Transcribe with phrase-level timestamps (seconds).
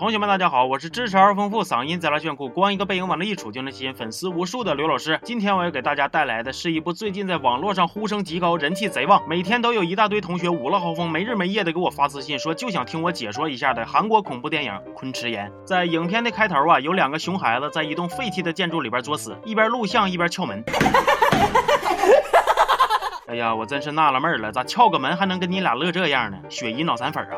[0.00, 5.20] 同学们，大家好，我是知识而丰富、嗓音贼拉炫酷、光一个背影往那一杵就能吸引粉丝无数的刘老师。
[5.22, 15.50] 今天我要给大家带来的是一部最近在网络上呼声极高、人气贼旺，每天都有一大堆同学五了豪风、没日没夜的给我发私信，说就想听我解说一下的韩国恐怖电影《昆池岩》。
[15.66, 20.64] 在影片的开头啊，有两个熊孩子在一栋废弃的建筑里边作死，一边录像一边撬门。
[23.26, 26.38] 哎呀，我真是纳了闷了，咋撬个门还能跟你俩乐这样呢？
[26.48, 27.36] 雪姨脑残粉啊！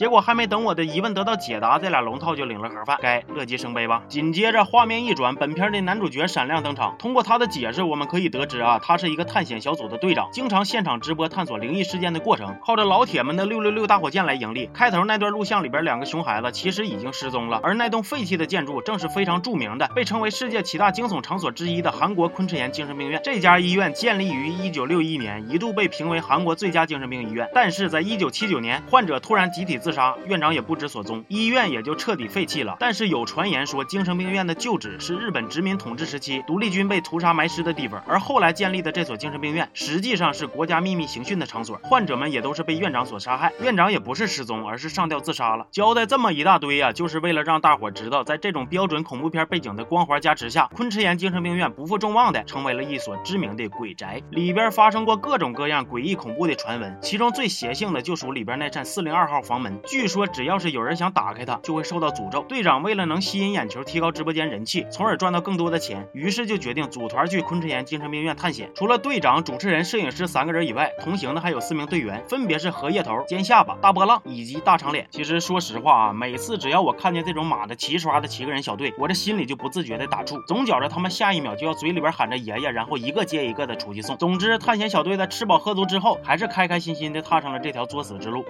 [0.00, 4.02] 结果还没等我的疑问得到解答，这俩龙套就领了盒饭，该乐极生悲吧。
[4.08, 6.96] 紧接着画面一转，本片的男主角闪亮登场。
[6.98, 14.70] 通过他的解释，我们可以得知啊，他是一个探险小组的队长，经常现场直播探索灵异事件的过程，靠着老铁们的六六六大火箭来盈利。
[14.72, 23.20] 开头那段录像里边，两个熊孩子其实已经失踪了，而那栋废弃的建筑正是非常著名的，被称为世界七大惊悚场所之一的韩国昆池岩精神病院。
[23.22, 30.60] 这家医院建立于一九六一年，一度被评为韩国最佳精神病医院，但是在一九七九年，患者突然集体自自杀，院长也。
[30.70, 32.76] 不知所踪，医院也就彻底废弃了。
[32.78, 43.52] 但是有传言说，精神病院的旧址是日本殖民统治时期独立军被屠杀埋尸的地方，而后来建立的这所精神病院实际上是国家秘密刑讯的场所，患者们也都是被院长所杀害。
[43.60, 45.66] 院长也不是失踪，而是上吊自杀了。
[45.72, 62.42] 交代这么一大堆呀，就是为了让大伙知道，在这种标准恐怖片背景的光环加持下，昆池岩精神病院不负众望的成为了一所知名的鬼宅，里边发生过各种各样诡异恐怖的传闻，其中最邪性的就属里边那扇四零二号房门，据说只要是有人想打开它，就会受到诅咒。
[62.42, 68.70] 队长为了能吸引眼球，提高直播间人气，从而赚到更多的钱，于是就决定组团去昆池岩精神病院探险。
[68.74, 75.06] 除了队长、主持人、摄影师三个人以外，同行的还有四名队员，分别是荷叶头、尖下巴、大波浪以及大长脸。
[75.10, 84.16] 其实说实话啊，每次只要我看见这种马的齐刷的七个人小队，我这心里就不自觉的打怵，总觉着他们下一秒就要嘴里边喊着爷爷，然后一个接一个的出去送。
[84.16, 88.44] 总之，探险小队在吃饱喝足之后，还是开开心心的踏上了这条作死之路。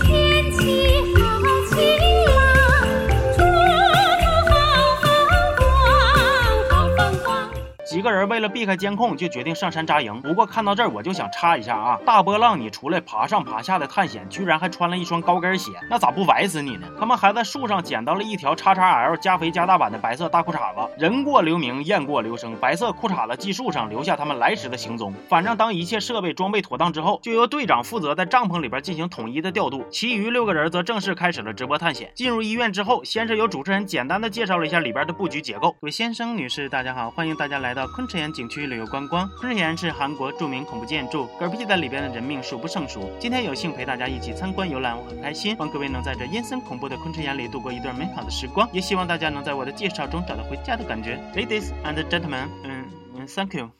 [0.00, 1.27] 天气好
[7.98, 10.22] 几个人为了避开监控，就决定上山扎营。
[10.22, 16.86] 不过看到这儿，我就想插一下啊，大波浪，你出来爬上爬下的探险，居然还穿了一双高跟鞋，那咋不崴死你呢？
[16.96, 20.88] 他们还在树上捡到了一条叉叉 L 加肥加大版的白色大裤衩子。
[20.96, 25.12] 人过留名，雁过留声，白色裤衩子系树上，留下他们来时的行踪。
[25.28, 32.12] 反正当一切设备装备妥当之后，就由队长负责在帐篷里边进行统一的调度，其余六个人则正式开始了直播探险。
[32.14, 35.72] 进入医院之后，先是由主持人简单的介绍了一下里边的布局结构。
[35.72, 37.87] 各位先生、女士，大家好，欢迎大家来到。
[37.88, 43.10] 昆池岩景区旅游观光，昆池岩是韩国著名恐怖建筑，嗝屁在里边的人命数不胜数。
[43.18, 45.56] 今天有幸陪大家一起参观游览，我很开心。
[45.58, 51.18] 望各位能在这阴森恐怖的昆池岩里度过一段美好的时光，也希望大家能在我的介绍中找到回家的感觉。
[51.34, 52.84] Ladies and gentlemen，嗯
[53.16, 53.70] 嗯，Thank you。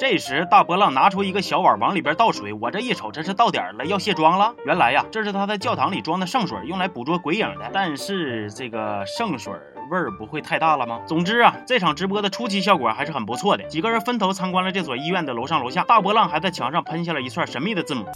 [0.00, 4.52] 这时，大波浪拿出一个小碗往里边倒水，我这一瞅，这是到点了，要卸妆了。
[4.66, 7.70] 原来呀，这是他在教堂里装的圣水，用来捕捉鬼影的。
[7.72, 9.52] 但是这个圣水。
[9.90, 11.00] 味儿不会太大了吗？
[11.06, 13.64] 总之啊，这场直播的初期效果还是很不错的。
[13.64, 18.06] 几个人分头参观了这所医院的楼上楼下，大波浪还在墙上喷下了一串神秘的字母。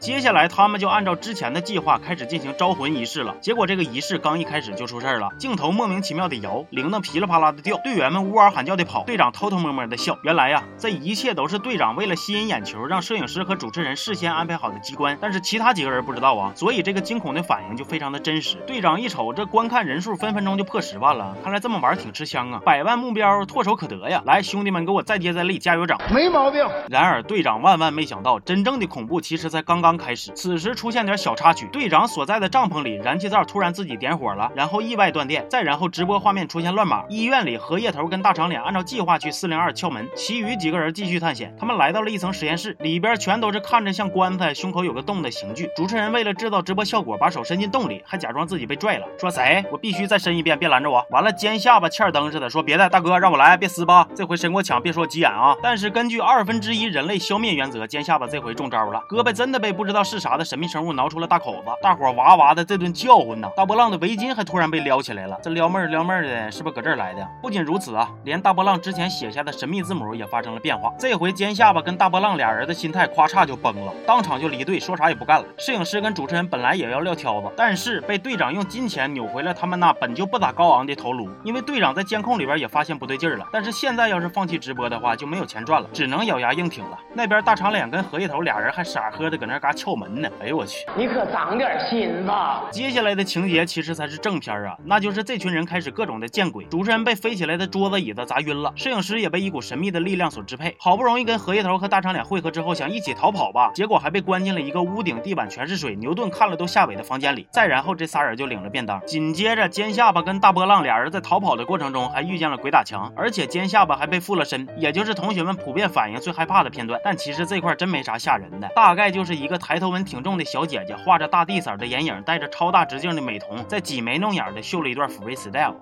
[0.00, 3.34] 接下来，他们就按照之前的计划开始进行招魂仪式了。
[3.40, 10.18] 结果这个仪式刚一开始就出事儿了，镜头莫名其妙的摇，铃铛噼里啪啦的掉，队员们呜嗷喊叫的跑，队长偷偷摸摸的笑。
[10.22, 15.16] 原来呀，这一切都是队长为了吸引眼球，让摄影师和主持人事先安排好的机关。
[15.20, 18.56] 但是其他几个人不知道啊，所以这个惊恐的反应就非常的真实。
[18.66, 22.60] 队长一瞅，这观看人数分分钟就破十万了，看来这么玩挺吃香啊！
[22.64, 24.22] 百万目标唾手可得呀！
[24.26, 26.66] 来，兄弟们，给我再接再厉，加油整，没毛病。
[26.90, 30.30] 然而，队长万万没想到，真正的恐怖其实才刚刚开始。
[30.34, 30.74] 此时。
[30.74, 37.04] 出现点小插曲，队长所在的帐篷里燃气灶突然自己点火了，然后意外断电，再然后直播画面出现乱码。
[37.08, 41.54] 医院里，荷叶头跟大长脸按照计划去四零二敲门，其余几个人继续探险。
[41.58, 45.70] 他们来到了一层实验室，里边全都是看着像棺材、胸口有个洞的刑具。
[45.76, 49.64] 主持人为了制造直播效果，把手伸进洞里，还假装自己被拽了，说谁？
[49.70, 51.04] 我必须再伸一遍，别拦着我。
[51.10, 55.54] 完了，尖下巴欠灯似的说别的，大哥让我来，别撕吧，这回伸过抢，别说急眼啊。
[55.62, 61.38] 但是根据二分之一人类消灭原则，尖下巴这回中招了，胳膊真的被不知道是啥的神秘生物挠出了大。
[61.38, 63.50] 口子，大伙哇哇的这顿叫唤呢。
[63.54, 67.28] 大波浪的围巾还突然被撩起来了，这撩妹撩妹的，是不是搁这儿来的？
[67.42, 70.90] 不仅如此啊，连大波浪之前写下的神秘字母也发生了变化。
[70.98, 75.46] 这回尖下巴跟大波浪俩人的心态咔嚓就崩了，当场就离队，说啥也不干了。
[75.58, 81.26] 摄影师跟主持人本来也要撂挑子，但是被队长用金金钱扭回了他们那本就不咋高昂的头颅。
[81.42, 86.98] 因为队长在监控里边也发现不对劲了，但是现在要是放弃直播的话，就没有钱赚了，只能咬牙硬挺了。
[87.14, 90.28] 那边大长脸跟荷叶头俩人还傻呵的搁那嘎撬门呢。
[90.42, 92.64] 哎呦我去，你可长点心吧！
[92.70, 107.48] 接下来的情节其实才是正片啊，那就是这群人开始各种的见鬼，主持人被飞起来的桌子椅子砸晕了，摄影师也被一股神秘的力量所支配，好不容易跟荷叶头和大长脸汇合之后，想一起逃跑吧，结果还被关进了一个屋顶地板全是水，牛顿看了都吓萎的房间里。
[107.50, 117.00] 再然后这仨人就领了便当，紧接着尖下巴跟大波浪俩人在逃跑的过程中还遇见了鬼打墙，而且尖下巴还被附了身，也就是同学们普遍反应最害怕的片段。
[117.04, 125.74] 但其实这块真没啥吓人的，大概就是一个抬头纹挺重的小姐姐，画着大地色的眼影，戴着超大直径的美瞳，在挤眉弄眼的秀了一段 freestyle。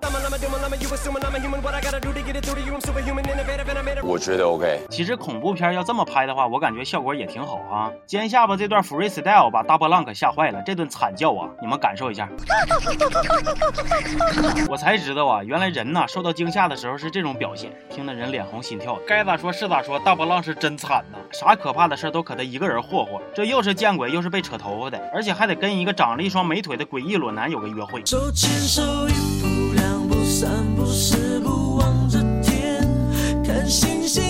[4.03, 4.79] 我觉得 OK。
[4.91, 7.91] 其实恐怖片要这么拍的话，我感觉效果也挺好啊。
[8.05, 12.29] 尖下巴这段 freestyle 把大波浪可吓坏了，这顿惨叫啊，你们感受一下。
[14.69, 18.99] 我才知道啊，原来人呐受到惊吓的时候是这种表现，听得人脸红心跳。
[19.07, 23.21] 该咋说是咋说，大波浪是真惨呐，啥可怕的事都可他一个人霍霍。
[23.33, 28.01] 这又是见鬼，又是被扯头发的，而且还得跟一个长了一双美腿的诡异裸男有个约会。
[28.05, 32.81] 手牵手，一步两步三步四步望着天，
[33.43, 34.22] 看星星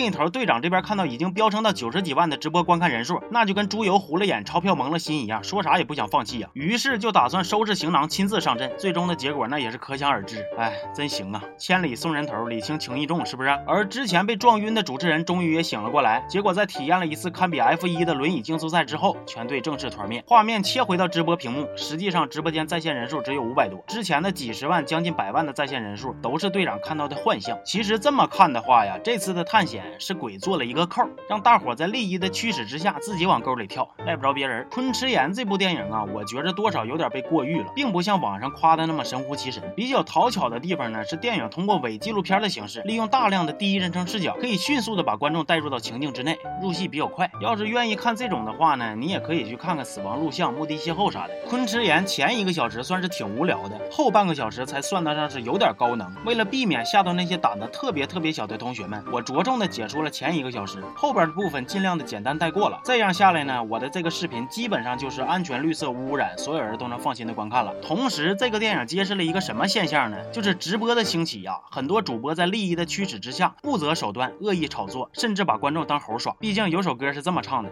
[0.00, 6.48] 另一头，队长这边看到已经飙升到九十几万的直播观看人数，那就跟猪油糊了眼、钞票蒙了心一样，说啥也不想放弃呀。
[6.54, 8.72] 于是就打算收拾行囊，亲自上阵。
[8.78, 10.42] 最终的结果那也是可想而知。
[10.56, 11.44] 哎，真行啊！
[11.58, 13.50] 千里送人头，礼轻情意重，是不是？
[13.66, 16.24] 而之前被撞晕的主持人终于也醒了过来。
[16.26, 20.24] 结果在体验了一次堪比 F 一的轮椅竞速赛之后，全队正式团灭。
[20.26, 27.58] 画面切回到直播屏幕，实际上直播间在线人数只有五百多，之前的几十万、将近百万的在线人数都是队长看到的幻象。
[27.66, 29.89] 其实这么看的话呀，这次的探险。
[29.98, 34.66] 是鬼做了一个扣，让大伙在利益的驱使之下自己往沟里跳，赖不着别人。
[34.70, 39.62] 昆池岩这部电影啊，我觉着多少有点被过誉了，并不像网上夸的那么神乎其神。
[39.76, 47.30] 比较讨巧的地方呢，是电影通过伪纪录片的形式，利用大量的第一人称视角，可以迅速的把观众带入到情境之内，入戏比较快。
[47.40, 51.34] 要是愿意看这种的话呢，你也可以去看看《死亡录像》《墓地邂逅》啥的。
[51.48, 56.12] 昆池岩前一个小时算是挺无聊的，后半个小时才算得上是有点高能。
[56.24, 62.78] 为了避免吓到那些胆子特别特别小的同学们，我着重的解说了前一个小时，后边的部分尽量的简单带过了。
[62.84, 67.72] 这样下来呢，我的这个视频基本上就是安全、绿色、无污染，所有人都能放心的观看了。
[67.80, 70.18] 同时，这个电影揭示了一个什么现象呢？
[70.30, 76.36] 就是直播的兴起呀，很多主播在利益的驱使之下，不择手段，恶意炒作，甚至把观众当猴耍。
[76.38, 77.70] 毕竟有首歌是这么唱的。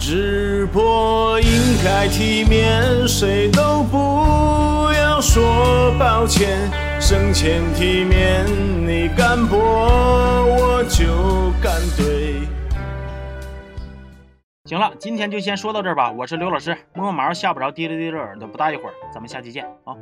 [0.00, 1.48] 直播应
[1.84, 3.96] 该体面，谁都不
[4.94, 6.87] 要说抱歉。
[7.00, 8.44] 生前体面，
[8.86, 12.46] 你敢搏我就敢怼。
[14.64, 16.10] 行了，今天就先说到这儿吧。
[16.10, 19.96] 我是刘老师，摸毛吓不着，滴溜滴溜耳朵不大一会儿，咱们下期见啊。